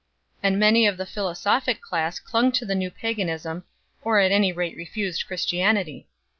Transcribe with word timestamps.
And 0.41 0.57
many 0.59 0.87
of 0.87 0.97
the 0.97 1.05
philosophic 1.05 1.79
class 1.79 2.19
clung 2.19 2.51
to 2.53 2.65
the 2.65 2.73
new 2.73 2.89
paganism, 2.89 3.65
or 4.01 4.19
at 4.19 4.31
any 4.31 4.51
rate 4.51 4.75
refused 4.75 5.27
Christianity. 5.27 6.07